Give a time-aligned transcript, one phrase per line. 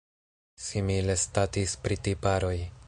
[0.67, 2.57] Simile statis pri tiparoj.